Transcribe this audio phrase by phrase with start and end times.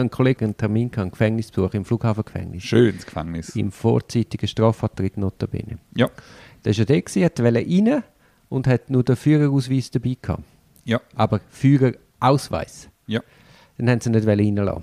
[0.00, 2.62] ein Kollege einen Termin gehabt, einen Gefängnisbesuch im Flughafengefängnis.
[2.62, 3.56] Schönes Gefängnis.
[3.56, 5.78] Im vorzeitigen Strafvertritt notabene.
[5.94, 6.10] Ja.
[6.64, 8.02] Der war ja der, gewesen, hat rein
[8.48, 10.42] und hat nur den Führerausweis dabei gehabt.
[10.84, 11.00] Ja.
[11.14, 12.88] Aber Führerausweis.
[13.06, 13.20] Ja.
[13.78, 14.82] Dann haben sie nicht reinlassen.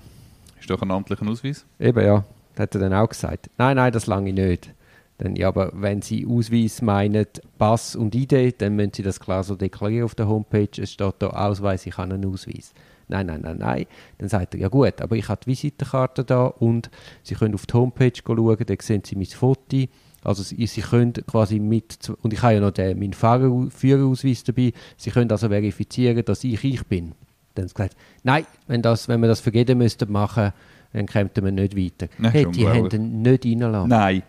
[0.60, 1.66] Ist doch ein amtlicher Ausweis.
[1.78, 2.24] Eben ja,
[2.54, 3.50] das hat er dann auch gesagt.
[3.58, 4.72] Nein, nein, das lange nicht.
[5.18, 7.26] Dann, ja, aber wenn Sie Ausweis meinen,
[7.58, 10.68] Pass und ID, dann müssen Sie das klar so deklarieren auf der Homepage.
[10.76, 12.74] Es steht da Ausweis, ich habe einen Ausweis.
[13.08, 13.86] Nein, nein, nein, nein.
[14.18, 16.90] Dann sagt er, ja gut, aber ich habe die Visitenkarte da und
[17.22, 19.84] Sie können auf die Homepage schauen, dann sehen Sie mein Foto.
[20.24, 24.42] Also Sie, Sie können quasi mit, und ich habe ja noch den, meinen Fahrer, Führerausweis
[24.42, 27.12] dabei, Sie können also verifizieren, dass ich ich bin.
[27.54, 30.52] Dann sie gesagt, nein, wenn, das, wenn wir das für jeden müssten machen,
[30.92, 32.08] dann kämen wir nicht weiter.
[32.30, 33.88] Hey, die haben ihn nicht reingelassen.
[33.88, 34.22] Nein.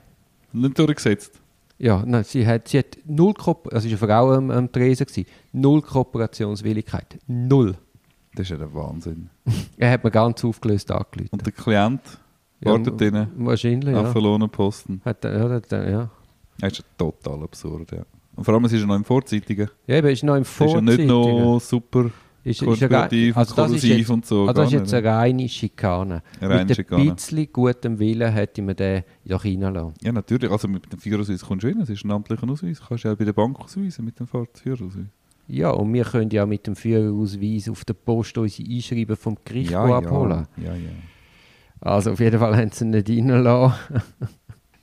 [0.55, 1.39] Nicht durchgesetzt.
[1.77, 5.05] Ja, nein, sie hat, sie hat null, Ko also war eine Frau am, am Tresen,
[5.05, 5.27] gewesen.
[5.51, 7.17] null Kooperationswilligkeit.
[7.27, 7.75] Null.
[8.33, 9.29] Das ist ja der Wahnsinn.
[9.77, 11.29] Er hat mir ganz aufgelöst angerufen.
[11.31, 12.01] Und der Klient
[12.61, 14.11] Ja, wartet drinnen Wahrscheinlich, auf ja.
[14.11, 15.01] verlorenen Posten.
[15.05, 16.09] Hat, ja, hat, ja.
[16.59, 18.05] Das ist ja total absurd, ja.
[18.35, 19.69] Und vor allem, es ist ja noch im Vorzeitigen.
[19.87, 21.07] ja, eben, ist noch im Es ist ja Vorzeitigen.
[21.07, 22.09] nicht noch super
[22.45, 24.41] Ist, ist ja konspirativ also und das ist jetzt, und so.
[24.41, 26.21] also das ist jetzt eine reine Schikane.
[26.39, 27.01] Eine reine Mit Schikane.
[27.01, 29.93] ein bisschen gutem Willen hätte man den doch reinlassen.
[30.03, 30.51] Ja, natürlich.
[30.51, 31.81] Also mit dem Führerausweis kommst du rein.
[31.81, 32.79] Es ist ein amtlicher Ausweis.
[32.87, 35.07] Kannst du ja auch bei der Bank ausweisen mit dem Führerausweis.
[35.47, 39.71] Ja, und wir können ja mit dem Führerausweis auf der Post unsere Einschreiben vom Gericht
[39.71, 40.47] Ja, abholen.
[40.57, 40.89] ja, ja, ja.
[41.81, 44.01] Also auf jeden Fall haben sie ihn nicht reingelassen.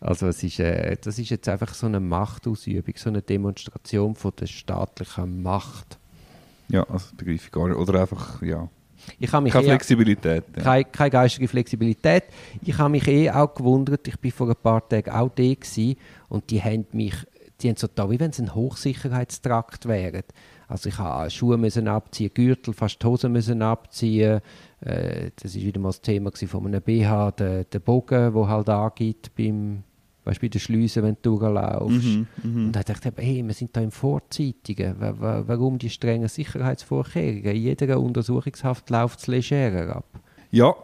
[0.05, 4.33] Also es ist, äh, das ist jetzt einfach so eine Machtausübung, so eine Demonstration von
[4.37, 5.97] der staatlichen Macht.
[6.73, 7.77] Ja, also begreife ich gar nicht.
[7.77, 8.69] Oder einfach, ja.
[9.19, 10.45] Ich habe mich Keine eher, Flexibilität.
[10.56, 10.62] Ja.
[10.62, 12.25] keine, keine geistige Flexibilität.
[12.62, 15.97] Ich habe mich eh auch gewundert, ich bin vor ein paar Tagen auch da gewesen,
[16.28, 17.15] und die haben mich,
[17.61, 20.23] die haben so da, wie wenn es ein Hochsicherheitstrakt wäre.
[20.67, 24.41] Also ich habe Schuhe müssen abziehen, Gürtel, fast Hosen müssen abziehen.
[24.81, 28.70] Äh, das ist wieder mal das Thema von einem BH, der, der Bogen, wo halt
[28.70, 29.83] angibt beim,
[30.25, 32.05] weißt, bei den Schleusen, wenn du durchlaufst.
[32.05, 32.66] Mhm, mhm.
[32.66, 34.94] Und da dachte ich, hey, wir sind da im Vorzeitigen.
[35.00, 37.44] Wa- wa- Warum die strengen Sicherheitsvorkehrungen?
[37.44, 40.05] In jeder Untersuchungshaft läuft es legerer ab.
[40.50, 40.75] Ja,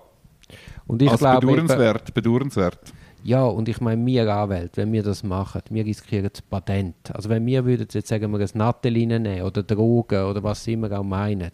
[0.86, 2.92] Und ich also glaube, eben- bedauernswert, bedauernswert.
[3.22, 7.14] ja, und ich meine, wir Anwälte, wenn wir das machen, wir riskieren das Patent.
[7.14, 10.90] Also wenn wir würden jetzt sagen wir ein Nattel reinnehmen oder Drogen oder was immer
[10.98, 11.50] auch meinen,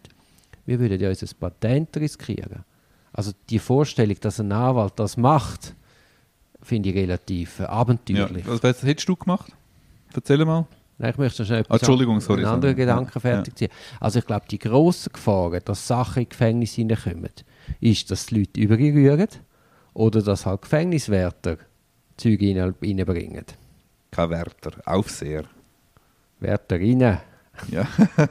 [0.67, 2.65] wir würden ja unser Patent riskieren.
[3.13, 5.75] Also die Vorstellung, dass ein Anwalt das macht,
[6.65, 7.69] finde ich relativ äh, Ja.
[7.69, 8.47] abenteuerlich.
[8.47, 9.53] Was, was hättest du gemacht?
[10.15, 10.67] Erzähl mal.
[10.99, 12.87] Nein, ich möchte noch schnell Ah, Entschuldigung, sorry, einen anderen sorry.
[12.87, 13.71] Gedanken Ja, fertig ziehen.
[14.01, 17.31] Also ich glaube, die grossen Gefahren, dass Sachen in Gefängnis hineinkommen,
[17.81, 19.29] ist, dass die Leute überrühren
[19.93, 21.57] oder dass halt Gefängniswärter
[22.17, 23.45] Züge reinbringen.
[24.13, 25.45] Kein Wärter, Aufseher.
[26.41, 27.19] Wärterinnen.
[27.71, 27.87] Ja.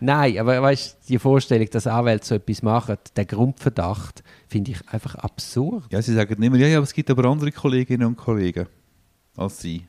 [0.00, 4.88] Nein, aber weißt du, die Vorstellung, dass Anwälte so etwas machen, der Grundverdacht, finde ich
[4.88, 5.84] einfach absurd.
[5.90, 8.66] ja, sie sagen immer, ja, ja, aber es gibt aber andere Kolleginnen und Kollegen
[9.36, 9.86] als sie.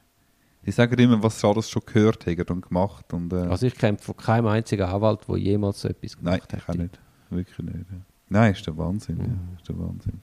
[0.66, 3.14] Die sagen immer, was sie alles schon gehört haben und gemacht.
[3.14, 6.54] Und, äh, Also ich kenne von keinem einzigen Anwalt, der jemals so etwas nein, gemacht
[6.54, 6.78] ich auch hat.
[6.78, 7.00] nicht.
[7.30, 7.76] Wirklich nicht.
[7.92, 7.98] Ja.
[8.30, 9.20] Nein, ist der Wahnsinn.
[9.20, 9.26] Ja,
[9.58, 10.22] ist der Wahnsinn.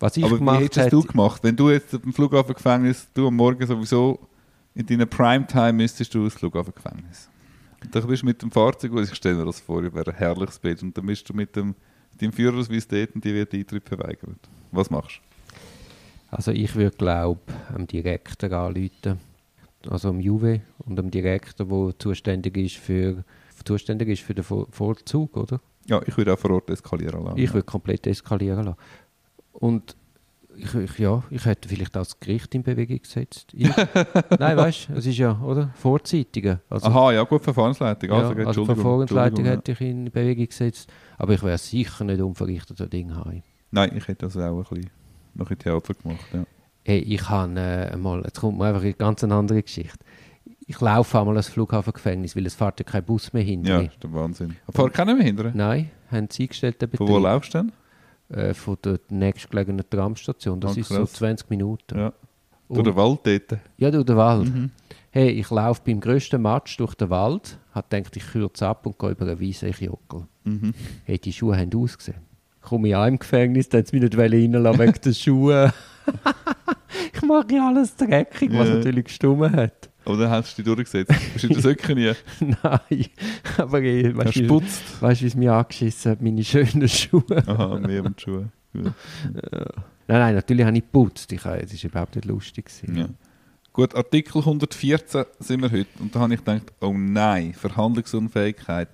[0.00, 1.42] Was ich aber wie gemacht hättest hätte, du gemacht?
[1.44, 4.27] Wenn du jetzt im Flughafengefängnis, du am Morgen sowieso
[4.78, 7.28] in deiner Primetime müsstest du ins Flughafengefängnis.
[7.82, 10.58] Und dann bist du mit dem Fahrzeug, ich stelle mir das vor, wäre ein herrliches
[10.58, 11.74] Bild, und dann bist du mit dem,
[12.20, 14.38] dem Führerausweis dort und dir wird Eintritt verweigert.
[14.70, 15.20] Was machst
[16.30, 17.40] Also ich würde glaube
[17.74, 19.18] am Direktor anrufen,
[19.88, 23.24] also am Juve und am Direktor, der zuständig ist für
[23.64, 25.56] zuständig ist für den Vollzug, oder?
[25.56, 25.62] du?
[25.86, 27.38] Ja, ich würde auch vor Ort eskalieren lassen.
[27.38, 28.78] Ich würde komplett eskalieren lassen.
[29.52, 29.96] Und
[30.58, 33.52] ich, ich, ja, ich hätte vielleicht das Gericht in Bewegung gesetzt.
[33.54, 33.68] Ich,
[34.38, 35.70] nein, weißt du, es ist ja, oder?
[35.74, 36.60] Vorzeitige.
[36.68, 38.10] Also, Aha, ja gut, Verfahrensleitung.
[38.10, 40.90] ja, Also, also Verfahrensleitung hätte ich in Bewegung gesetzt.
[41.16, 43.42] Aber ich wäre sicher nicht unverrichteter Ding haben.
[43.70, 44.90] Nein, ich hätte also auch ein bisschen
[45.34, 46.24] noch in Theater gemacht.
[46.32, 46.44] Ja.
[46.84, 49.98] Hey, ich habe äh, mal, jetzt kommt mir einfach eine ganz andere Geschichte.
[50.66, 53.86] Ich laufe einmal ans Flughafengefängnis, weil es fährt ja kein Bus mehr hinter ja, mir.
[53.86, 54.56] ist der Wahnsinn.
[54.70, 55.52] Fahrt keiner mehr hinterher?
[55.54, 57.72] Nein, haben sie eingestellt, Von wo laufst du denn?
[58.30, 60.60] Äh, von der nächstgelegenen Tramstation.
[60.60, 61.12] Das Ah, ist so krass.
[61.14, 61.98] 20 Minuten.
[61.98, 62.12] Ja.
[62.68, 63.60] Durch den Wald dort.
[63.78, 64.54] Ja, durch den Wald.
[64.54, 64.70] Mhm.
[65.10, 68.98] Hey, ich laufe beim grössten Match durch den Wald, habe gedacht, ich kürze ab und
[68.98, 70.26] gehe über einen weißen Jockel.
[70.44, 70.74] Mhm.
[71.04, 72.20] Hey, die Schuhe haben ausgesehen.
[72.60, 75.72] Komme ich auch im Gefängnis, dann sie mich nicht reinlassen wegen den Schuhen.
[77.14, 78.74] ich mache ja alles dreckig, was Ja.
[78.74, 79.88] natürlich gestummen hat.
[80.16, 81.12] Dann hast du dich durchgesetzt.
[81.32, 82.12] Bist du in der Söcke nie?
[82.40, 83.06] Nein,
[83.58, 85.02] aber eh, weißt Hast du, putzt?
[85.02, 87.42] weißt du, wie es mir angeschissen hat, meine schönen Schuhe?
[87.46, 88.48] Aha, mehr mit Schuhe.
[88.72, 88.92] Gut.
[90.06, 91.32] Nein, nein, natürlich habe ich geputzt.
[91.32, 92.66] Ich, habe- es war überhaupt nicht lustig.
[92.66, 92.96] gewesen.
[92.96, 93.08] Ja.
[93.72, 95.86] Gut, Artikel 114 sind wir heute.
[96.00, 98.88] Und da habe ich gedacht, oh nein, Verhandlungsunfähigkeit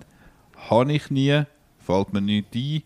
[0.69, 1.43] habe ich nie,
[1.79, 2.83] fällt mir nicht ein.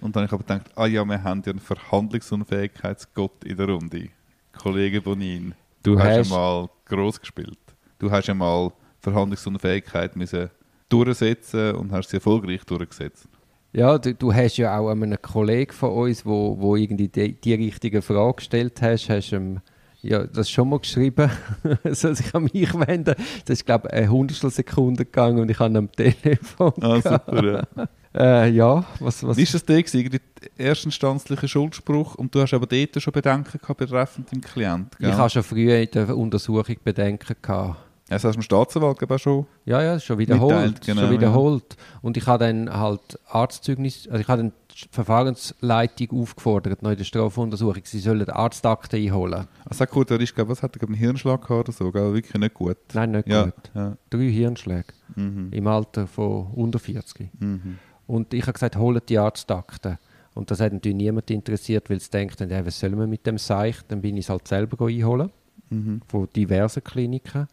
[0.00, 3.68] Und dann habe ich aber gedacht, ah ja, wir haben ja einen Verhandlungsunfähigkeitsgott in der
[3.68, 4.08] Runde.
[4.52, 7.58] Kollege Bonin, du, Du hast, hast- mal groß gespielt.
[8.04, 8.70] Du hast ja mal
[9.00, 10.50] Verhandlungsunfähigkeit müssen
[10.90, 13.26] durchsetzen und hast sie erfolgreich durchgesetzt.
[13.72, 17.54] Ja, du, du hast ja auch einem Kollegen von uns, wo, wo irgendwie die, die
[17.54, 19.62] richtige Frage gestellt hast, hast ihm
[20.02, 21.30] ja, das schon mal geschrieben,
[21.92, 23.14] soll sich an mich wenden.
[23.46, 26.74] Das ist, glaube ich, eine Hundertstel Sekunde gegangen und ich habe ihn am Telefon.
[26.82, 27.86] Ah, super, ja.
[28.16, 29.96] Äh, ja, was, was Wie ist das der gewesen?
[29.98, 30.20] Irgendwie
[30.56, 35.10] erstinstanzlicher Schuldspruch und du hast aber dort schon Bedenken gehabt betreffend deinem Klient, gell?
[35.10, 37.83] Ich habe schon früher in der Untersuchung Bedenken gehabt.
[38.08, 39.46] Das hast du dem Staatsanwalt glaub ich, auch schon.
[39.64, 40.54] Ja, ja, schon wiederholt.
[40.54, 41.76] Mitteilt, genau, schon wiederholt.
[42.02, 46.96] Und ich habe dann halt Arztzeugnis, also ich habe dann die Verfahrensleitung aufgefordert, noch in
[46.98, 49.46] der Strafuntersuchung, sie sollen Arztakte einholen.
[49.70, 52.12] Sag kurz, er ist, was hat er, einen Hirnschlag gehabt oder so, gell?
[52.12, 52.76] Wirklich nicht gut.
[52.92, 53.54] Nein, nicht ja, gut.
[53.74, 53.96] Ja.
[54.10, 54.84] Drei Hirnschläge
[55.16, 55.48] Mhm.
[55.52, 57.30] im Alter von unter 40.
[57.38, 57.78] Mhm.
[58.06, 59.98] Und ich habe gesagt, holt die Arztakte.
[60.34, 63.38] Und das hat natürlich niemand interessiert, weil sie denkt, ja, was sollen wir mit dem
[63.38, 63.76] Seich?
[63.88, 65.30] Dann bin ich es halt selber einholen,
[65.70, 66.00] Mhm.
[66.08, 67.48] von diversen Kliniken.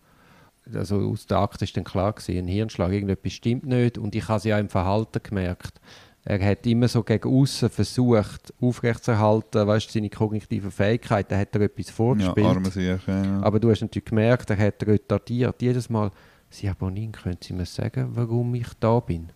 [0.75, 3.97] Also aus der Akte ist dann klar gewesen, ein Hirnschlag, irgendetwas stimmt nicht.
[3.97, 5.79] Und ich habe es ja im Verhalten gemerkt.
[6.23, 11.87] Er hat immer so gegen außen versucht, aufrechtzuerhalten, weißt seine kognitiven Fähigkeiten, hat er etwas
[11.87, 12.45] Ja, vorgespielt.
[12.45, 13.41] arme Sicher, ja.
[13.41, 15.59] Aber du hast natürlich gemerkt, er hat retardiert.
[15.61, 16.11] Jedes Mal,
[16.51, 19.29] Sie, Herr Bonin, können Sie mir sagen, warum ich da bin?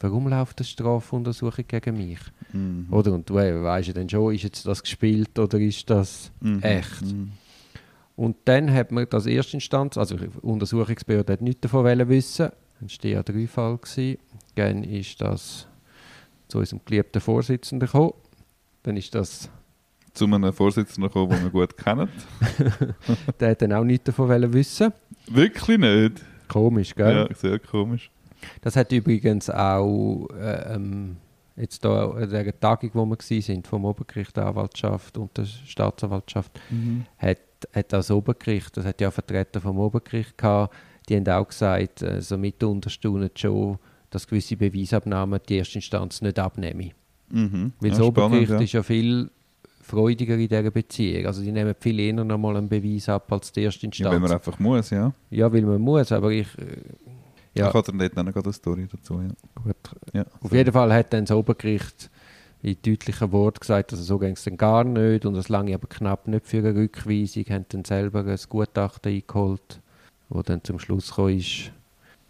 [0.00, 2.18] Warum läuft eine Strafuntersuchung gegen mich?
[2.52, 2.88] Mhm.
[2.90, 3.12] Oder?
[3.12, 6.60] Und du we- weisst ja dann schon, ist jetzt das gespielt oder ist das Mhm.
[6.62, 7.02] echt?
[7.02, 7.32] Mhm.
[8.16, 12.50] Und dann hat man das Erstinstanz, also die Untersuchungsbehörde hat nichts davon wollen wissen.
[12.80, 13.78] Dann war der Fall.
[13.78, 14.18] gewesen.
[14.54, 15.66] Dann ist das
[16.48, 18.12] zu unserem geliebten Vorsitzenden gekommen.
[18.82, 19.48] Dann ist das,
[20.12, 22.08] Zu einem Vorsitzenden gekommen, den wir gut kennen.
[23.40, 24.92] der hat dann auch nichts davon wollen wissen.
[25.28, 26.22] Wirklich nicht?
[26.48, 27.28] Komisch, gell?
[27.30, 28.10] Ja, sehr komisch.
[28.60, 31.16] Das hat übrigens auch äh, ähm,
[31.56, 36.52] jetzt da an der Tagung, wo wir sind, vom Obergericht, der Anwaltschaft und der Staatsanwaltschaft,
[37.18, 37.38] hat,
[37.72, 40.74] hat das Obergericht, das hat ja Vertreter vom Obergericht gehabt,
[41.08, 43.78] die haben auch gesagt, äh, so mit unterstaunen schon,
[44.10, 46.92] dass gewisse Beweisabnahmen die erste Instanz nicht abnehmen.
[47.30, 47.72] Mhm.
[47.80, 49.30] Weil Ja, das Obergericht spannend, ist ja viel
[49.82, 51.26] freudiger in dieser Beziehung.
[51.26, 53.88] Also die nehmen viel eher noch mal einen Beweis ab als die erste ja.
[53.88, 54.06] Instanz.
[54.06, 55.12] ja, wenn man einfach muss, ja.
[55.30, 56.46] ja, weil man muss, aber ich...
[56.58, 56.76] Äh,
[57.54, 59.28] ja, Ich hatte dann dort noch eine Story dazu, ja.
[59.62, 59.76] gut,
[60.14, 60.24] ja.
[60.40, 62.10] Auf jeden Fall hat dann das Obergericht
[62.62, 65.74] in deutlichen Worten gesagt, dass es so ging es dann gar nicht und es lange
[65.74, 69.80] aber knapp nicht für eine Rückweisung, haben dann selber ein Gutachten eingeholt,
[70.28, 71.72] wo dann zum Schluss gekommen ist,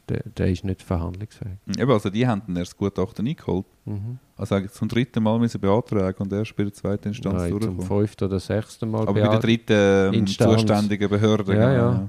[0.08, 1.58] der, der ist nicht verhandlungsfähig.
[1.78, 3.66] Eben, also die haben dann erst das Gutachten eingeholt.
[3.84, 4.18] Mhm.
[4.36, 7.86] Also zum dritten Mal müssen beantragen und erst bei der zweiten Instanz Nein, zum durchkommen.
[7.86, 9.02] fünften oder sechsten Mal.
[9.02, 9.72] Aber bei der dritten
[10.14, 10.60] ähm, Instanz.
[10.60, 11.54] zuständigen Behörde.
[11.54, 12.08] Ja, genau, ja.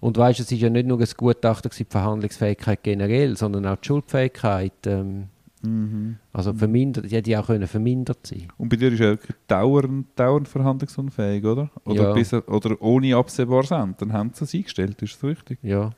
[0.00, 3.76] Und weißt du, es ist ja nicht nur ein Gutachten die Verhandlungsfähigkeit generell, sondern auch
[3.76, 4.86] die Schuldfähigkeit.
[4.86, 5.28] Ähm,
[5.62, 6.16] Mhm.
[6.32, 9.36] also vermindert, die hätte ja auch können vermindert sein Und bei dir ist ja wirklich
[9.46, 11.70] dauernd, dauernd verhandlungsunfähig, oder?
[11.84, 12.12] Oder, Ja.
[12.12, 13.94] bis, oder ohne absehbares Ende.
[13.98, 15.58] Dann haben sie es eingestellt, ist das richtig?
[15.62, 15.90] Ja,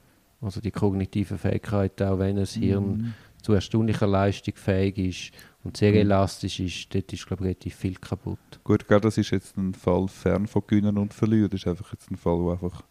[0.43, 3.14] also die kognitive Fähigkeit, auch wenn das Hirn Mhm.
[3.43, 5.31] zu erstaunlicher Leistung fähig ist
[5.64, 5.99] und sehr Mhm.
[5.99, 8.38] elastisch ist, dort ist, glaube ich, relativ viel kaputt.
[8.64, 11.49] Gut, gell, das ist jetzt ein Fall fern von Gewinnen und Verlieren.
[11.50, 12.82] Das ist einfach jetzt ein Fall, der einfach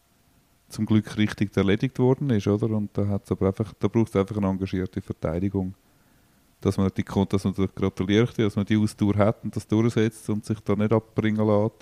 [0.69, 2.67] zum Glück richtig erledigt worden ist, oder?
[2.75, 5.75] Und da, hat's aber einfach, da braucht es einfach eine engagierte Verteidigung.
[6.63, 10.45] Dass man, die, dass man gratuliert, dass man die Ausdauer hat und das durchsetzt und
[10.45, 11.75] sich da nicht abbringen lässt.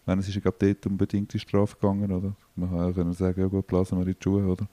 [0.00, 2.34] Ich meine, es ist ja gerade dort unbedingt die Strafe gegangen, oder?
[2.56, 4.66] Man kann ja können sagen, ja gut, blasen wir in die Schuhe, oder?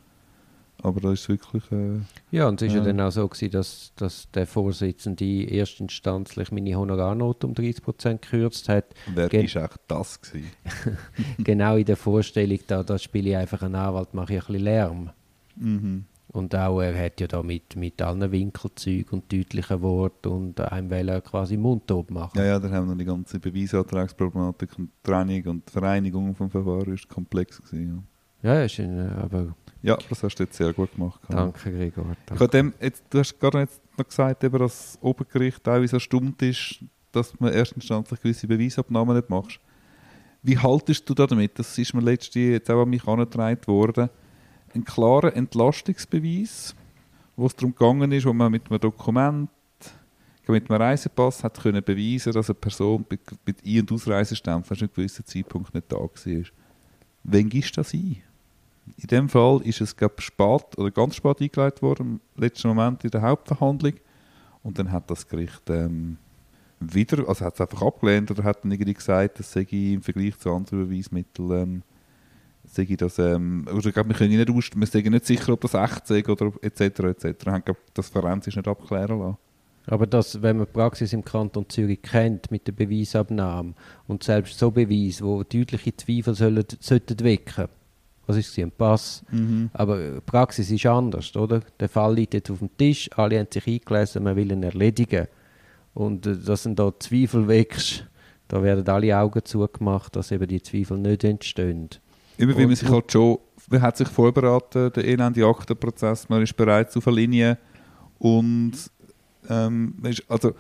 [0.81, 1.63] Aber da ist wirklich...
[1.71, 1.99] Äh,
[2.31, 2.79] Ja, und es ist ja.
[2.79, 2.85] Ja.
[2.87, 8.85] dann auch so, gewesen, dass, dass der Vorsitzende erstinstanzlich meine Honorarnote um 30% gekürzt hat.
[9.13, 10.51] wer Gen- ist echt das gewesen?
[11.37, 14.63] genau in der Vorstellung, da, da spiele ich einfach einen Anwalt, mache ich ein bisschen
[14.63, 15.09] Lärm.
[15.55, 16.05] Mhm.
[16.33, 20.89] Und auch er hat ja da mit, mit allen Winkelzeugen und deutlichen Worten und einem
[20.89, 22.39] wollen quasi mundtot machen.
[22.39, 27.07] Ja, ja, da haben wir die ganze Beweisantragsproblematik und Trennung und Vereinigung vom Verfahren ist
[27.07, 28.07] komplex gewesen.
[28.41, 31.21] Ja, ist ein, äh, aber Ja, ja das hast du jetzt sehr gut gemacht.
[31.29, 32.05] Danke Gregor.
[32.11, 32.43] Ich Danke.
[32.43, 36.41] habe dem, jetzt, du hast gerade jetzt noch gesagt, eben, dass das Obergericht teilweise erstaunt
[36.41, 39.59] ist, dass man erstinstanzlich gewisse Beweisabnahmen nicht machst.
[40.41, 41.59] Wie haltest du da damit?
[41.59, 44.09] Das ist mir letztes Jahr jetzt auch an mich angetragen worden.
[44.73, 46.75] Ein klarer Entlastungsbeweis,
[47.35, 49.49] wo es darum gegangen ist, wo man mit einem Dokument,
[50.47, 53.21] mit einem Reisepass hat können beweisen, dass eine Person mit,
[53.65, 56.43] Ein- und Ausreisestempel an einem gewissen Zeitpunkt nicht da war.
[57.23, 58.17] Wann du das ein?
[58.97, 63.03] In dem Fall ist es glaub, spät oder ganz spät eingeleitet worden, im letzten Moment
[63.03, 63.93] in der Hauptverhandlung.
[64.61, 66.17] Und dann hat das Gericht ähm,
[66.79, 70.37] wieder, also hat es einfach abgelehnt oder hat dann irgendwie gesagt, das sei im Vergleich
[70.37, 71.83] zu anderen Beweismitteln, ähm,
[72.73, 75.73] sei das, ähm, ich glaube, wir können nicht aus, wir sind nicht sicher, ob das
[75.73, 76.81] echt sei oder etc.
[76.81, 77.45] etc.
[77.45, 79.37] Haben glaub, das forensisch nicht abklären lassen.
[79.85, 83.73] Aber das, wenn man die Praxis im Kanton Zürich kennt mit der Beweisabnahme
[84.07, 87.67] und selbst so Beweise, wo deutliche Zweifel sollen, sollten wecken,
[88.25, 89.23] was ist ein Pass?
[89.31, 89.69] Mhm.
[89.73, 91.61] Aber die Praxis ist anders, oder?
[91.79, 95.27] Der Fall liegt jetzt auf dem Tisch, alle haben sich eingelesen, man will ihn erledigen.
[95.93, 98.07] Und äh, dass du da Zweifel wächst,
[98.47, 101.89] da werden alle Augen zugemacht, dass eben die Zweifel nicht entstehen.
[102.37, 103.37] Immer weil man sich halt schon,
[103.69, 107.57] man hat sich vorbereitet, der elende Aktenprozess, man ist bereits auf der Linie
[108.19, 108.73] und
[109.49, 110.53] ähm, man ist, also,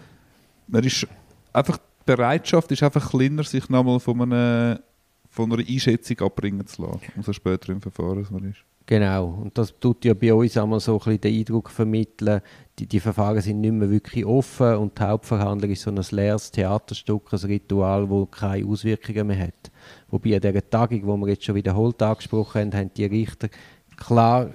[0.67, 1.07] man ist
[1.51, 4.81] einfach, die Bereitschaft ist einfach kleiner, sich nochmal von, einer,
[5.29, 8.63] von einer Einschätzung abbringen zu lassen, umso später im Verfahren man ist.
[8.85, 12.41] Genau, und das tut ja bei uns einmal so ein bisschen den Eindruck vermitteln,
[12.79, 16.51] die, die Verfahren sind nicht mehr wirklich offen und die Hauptverhandlung ist so ein leeres
[16.51, 19.71] Theaterstück, ein Ritual, das keine Auswirkungen mehr hat.
[20.09, 23.49] Wobei an dieser Tagung, wo wir jetzt schon wiederholt angesprochen haben, haben die Richter
[23.95, 24.49] klar,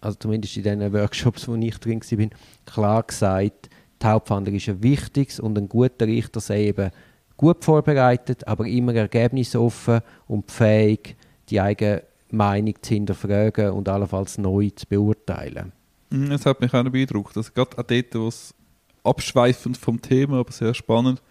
[0.00, 2.28] also zumindest in den Workshops, wo ich drin war,
[2.66, 3.70] klar gesagt,
[4.02, 6.90] die Hauptverhandlung ist ein wichtiges und ein guter Richter sei eben
[7.36, 11.16] gut vorbereitet, aber immer ergebnisoffen und fähig,
[11.48, 15.72] die eigene Meinung zu hinterfragen und allenfalls neu zu beurteilen.
[16.10, 18.54] Mhm, Es hat mich auch beeindruckt, dass gerade auch dort, wo es
[19.02, 21.22] abschweifend vom Thema, aber sehr spannend,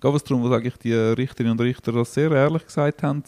[0.00, 3.22] gab es darum, was eigentlich die Richterinnen und Richter das sehr ehrlich gesagt haben,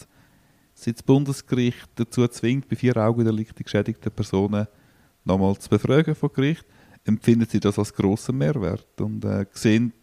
[0.73, 4.67] sie das Bundesgericht dazu zwingt, bei vier Augen der die geschädigten Personen
[5.25, 6.65] nochmal zu befragen vor Gericht,
[7.05, 8.85] empfinden sie das als grossen Mehrwert?
[9.01, 9.93] Und äh, sehen,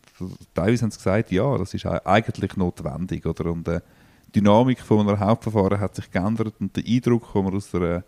[0.52, 3.52] teilweise haben sie gesagt, ja, das ist ei- eigentlich notwendig, oder?
[3.52, 3.80] Und äh,
[4.26, 8.02] die Dynamik von einem Hauptverfahren hat sich geändert und der Eindruck, den man aus einer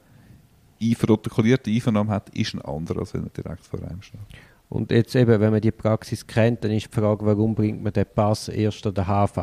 [0.94, 4.20] protokollierten Einvernahme hat, ist ein anderer, als wenn er direkt vor einem steht.
[4.68, 7.92] Und jetzt eben, wenn man die Praxis kennt, dann ist die Frage, warum bringt man
[7.92, 9.38] den Pass erst an der HV?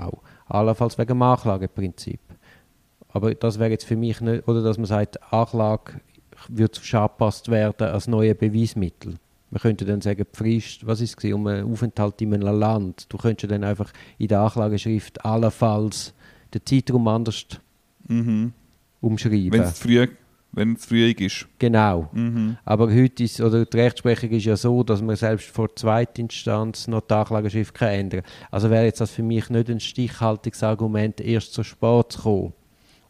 [0.47, 2.19] Allenfalls wegen dem Anklageprinzip.
[3.09, 6.01] Aber das wäre jetzt für mich nicht, oder dass man sagt, Anklage
[6.49, 9.15] wird angepasst werden als neue Beweismittel.
[9.51, 13.05] Man könnte dann sagen, Frist, was ist es, um einen Aufenthalt in einem Land.
[13.09, 16.13] Du könntest dann einfach in der Anklageschrift allenfalls
[16.53, 17.45] den Zeitraum anders
[18.07, 18.51] Mhm.
[18.99, 19.51] umschreiben.
[19.53, 20.05] Wenn es früh,
[20.53, 21.47] wenn es früh ist.
[21.59, 22.09] Genau.
[22.13, 22.57] Mhm.
[22.63, 27.01] Aber heute ist, oder die Rechtsprechung ist ja so, dass man selbst vor Zweitinstanz noch
[27.01, 28.31] die Anklageschrift kann ändern kann.
[28.51, 32.53] Also wäre jetzt das für mich nicht ein stichhaltiges Argument, erst so spät zu kommen.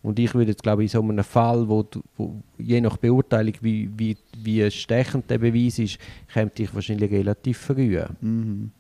[0.02, 2.98] Und ich würde jetzt, glaube ich, in so einem Fall, wo, du- wo je nach
[2.98, 5.98] Beurteilung, wie, wie, wie stechend der Beweis ist,
[6.34, 8.02] käme ich wahrscheinlich relativ früh.
[8.20, 8.72] Mhm.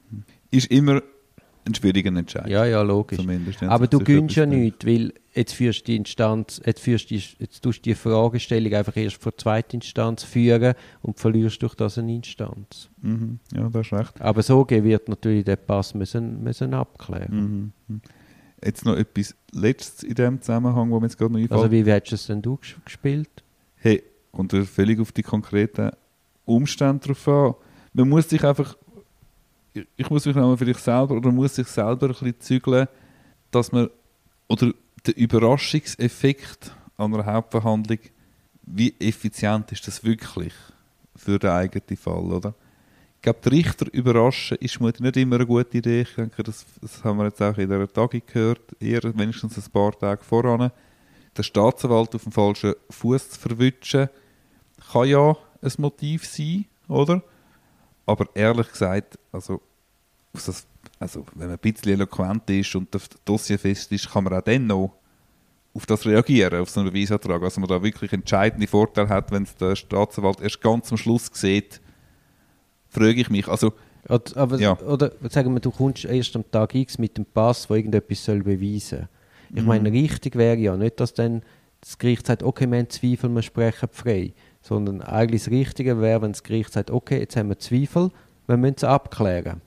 [0.51, 1.01] Ist immer
[1.65, 2.47] ein schwieriger Entscheid.
[2.47, 3.19] Ja, ja, logisch.
[3.61, 7.61] Aber du gönnst ja nichts, weil jetzt führst du die Instanz, jetzt, führst die, jetzt
[7.63, 12.89] tust du die Fragestellung einfach erst vor Zweitinstanz führen und verlierst durch das eine Instanz.
[13.01, 13.39] Mhm.
[13.53, 14.21] Ja, da hast recht.
[14.21, 17.71] Aber so wird natürlich der Pass müssen, müssen abklären.
[17.87, 17.95] Mhm.
[17.95, 18.01] Mhm.
[18.63, 21.59] Jetzt noch etwas Letztes in dem Zusammenhang, wo mir jetzt gerade noch einfällt.
[21.59, 23.29] Also wie hättest du es denn du ges- gespielt?
[23.75, 24.01] Hey,
[24.37, 25.91] äh, völlig auf die konkreten
[26.45, 27.53] Umstände drauf an.
[27.93, 28.75] Man muss sich einfach,
[29.73, 32.87] ich- muss mich für dich selber, oder muss sich selber ein bisschen zügeln,
[33.51, 33.89] dass man,
[34.47, 34.71] oder
[35.05, 37.99] der Überraschungseffekt an einer Hauptverhandlung,
[38.63, 40.53] wie effizient ist das wirklich
[41.15, 42.53] für den eigenen Fall, oder?
[43.17, 46.01] Ich glaube, die Richter überraschen ist nicht immer eine gute Idee.
[46.01, 49.71] Ich denke, das, das haben wir jetzt auch in dieser Tagung gehört, eher wenigstens ein
[49.71, 50.71] paar Tage voran.
[51.37, 54.09] Der Staatsanwalt auf dem falschen Fuß zu verwutschen,
[54.91, 57.23] kann ja ein Motiv sein, oder?
[58.05, 59.61] Aber ehrlich gesagt, also,
[60.33, 60.65] das,
[60.99, 64.41] also wenn man ein bisschen eloquent ist und das Dossier fest ist, kann man auch
[64.41, 64.93] dann noch
[65.73, 67.41] auf das reagieren, auf so einen Beweisantrag.
[67.41, 71.29] Also man da wirklich entscheidende Vorteile hat, wenn es der Staatsanwalt erst ganz am Schluss
[71.33, 71.81] sieht,
[72.89, 73.47] frage ich mich.
[73.47, 73.73] Also,
[74.09, 74.77] Oder, aber, Ja.
[74.81, 78.43] oder sagen wir, du kommst erst am Tag X mit dem Pass, der irgendetwas soll
[78.43, 79.07] beweisen
[79.55, 79.67] Ich Mhm.
[79.67, 81.41] meine, richtig wäre ja nicht, dass dann
[81.79, 84.33] das Gericht sagt, okay, wir haben Zweifel, wir sprechen frei.
[84.63, 88.09] Sondern eigentlich das Richtige wäre, wenn das Gericht sagt, okay, jetzt haben wir Zweifel,
[88.47, 89.61] wir müssen es abklären.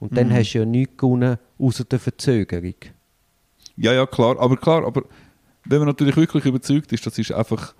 [0.00, 0.32] Und dann Mhm.
[0.34, 2.74] hast du ja nichts gewonnen, außer der Verzögerung.
[3.76, 5.02] ja, ja, klar, aber klar, aber
[5.64, 7.72] wenn man natürlich wirklich überzeugt ist, das ist einfach,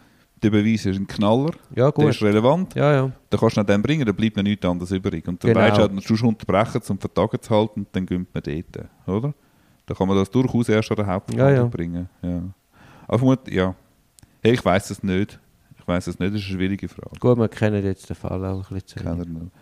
[0.42, 2.14] der Beweis ist ein Knaller, Ja, der gut.
[2.14, 3.10] ist relevant, Ja, ja.
[3.30, 5.26] dann kannst du ihn dann bringen, dann bleibt mir nichts anderes übrig.
[5.28, 5.60] Und dann Genau.
[5.66, 8.88] weißt du, halt, du musst unterbrechen, um Vertagen zu halten, und dann gönnt man dort,
[9.06, 9.34] oder?
[9.86, 11.68] Dann kann man das durchaus erst an der Hauptverhandlung Ja, ja.
[11.68, 12.08] bringen.
[12.22, 12.42] Ja.
[13.08, 13.74] Aber ja.
[14.44, 15.38] Hey, ich weiß es nicht.
[15.82, 17.18] Ich weiß es nicht, das ist eine schwierige Frage.
[17.18, 19.52] Gut, wir kennen jetzt den Fall auch ein bisschen zu nicht.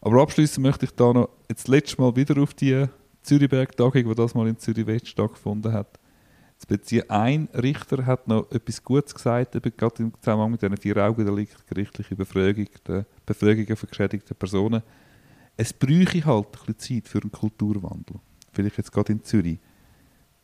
[0.00, 2.86] Aber abschließend möchte ich da noch jetzt das letzte Mal wieder auf die
[3.22, 5.98] Zürichberg-Tagung, die das mal in Zürich West stattgefunden hat,
[6.56, 7.10] zu beziehen.
[7.10, 11.66] Ein Richter hat noch etwas Gutes gesagt, eben gerade im Zusammenhang mit diesen vier Augendelikt,
[11.66, 14.82] gerichtliche Befragung, der Befragungen von geschädigten Personen.
[15.58, 18.16] Es bräuchte halt ein bisschen Zeit für einen Kulturwandel.
[18.52, 19.58] Vielleicht jetzt gerade in Zürich.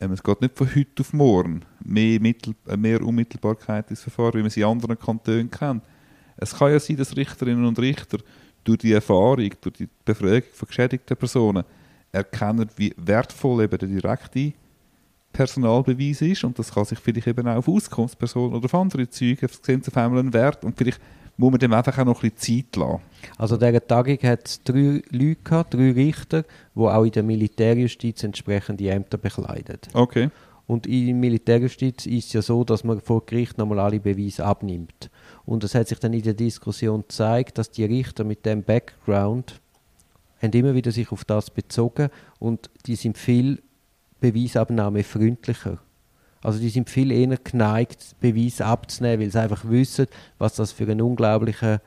[0.02, 1.64] Ähm, es geht nicht von heute auf morgen.
[1.84, 5.84] Mehr, Mittel, äh, mehr Unmittelbarkeit ins Verfahren, wie man sie in anderen Kantonen kennt.
[6.36, 8.18] Es kann ja sein, dass Richterinnen und Richter
[8.64, 11.62] durch die Erfahrung, durch die Befragung von geschädigten Personen
[12.10, 14.52] erkennen, wie wertvoll eben der direkte
[15.32, 16.42] Personalbeweis ist.
[16.42, 19.90] Und das kann sich vielleicht eben auch auf Auskunftspersonen oder auf andere Zeugen, sehen sie
[19.90, 21.00] auf einmal einen Wert und vielleicht
[21.42, 23.02] muss man dem einfach auch noch ein bisschen Zeit lassen.
[23.36, 26.44] Also dieser Tagung hat es drei Leute gehabt, drei Richter,
[26.74, 29.78] die auch in der Militärjustiz entsprechende Ämter bekleiden.
[29.92, 30.30] Okay.
[30.68, 34.44] Und in der Militärjustiz ist es ja so, dass man vor Gericht nochmal alle Beweise
[34.44, 35.10] abnimmt.
[35.44, 39.60] Und es hat sich dann in der Diskussion gezeigt, dass die Richter mit dem Background
[40.40, 42.08] haben immer wieder sich auf das bezogen
[42.38, 43.62] und die sind viel
[44.20, 45.78] beweisabnahmefreundlicher.
[46.42, 50.06] Also die sind viel eher geneigt, Beweise abzunehmen, weil sie einfach wissen,
[50.38, 51.80] was das für eine unglaubliche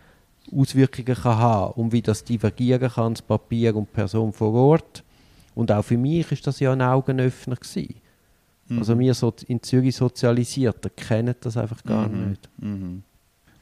[0.55, 5.03] Auswirkungen kann haben und wie das divergieren kann, das Papier und die Person vor Ort.
[5.55, 7.95] Und auch für mich ist das ja ein Augenöffner gewesen.
[8.67, 8.79] Mhm.
[8.79, 12.29] Also wir so in Zürich sozialisiert, kennen das einfach gar Mhm.
[12.29, 12.50] nicht.
[12.57, 13.03] Mhm.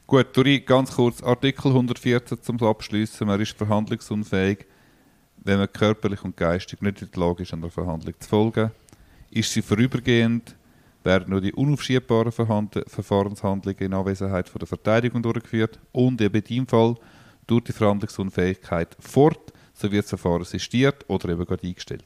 [0.06, 3.26] Gut, Dori, ganz kurz, Artikel 114 zum Abschließen.
[3.26, 4.66] Man ist verhandlungsunfähig,
[5.42, 8.70] wenn man körperlich und geistig nicht in der Lage ist, einer Verhandlung zu folgen.
[9.30, 10.54] Ist sie vorübergehend,
[11.04, 16.66] werden nur die unaufschiebbaren Verfahrenshandlungen in Anwesenheit von der Verteidigung durchgeführt und eben in deinem
[16.66, 16.96] Fall
[17.46, 22.04] durch die Verhandlungsunfähigkeit fort, so wird das Verfahren sistiert oder eben gerade eingestellt.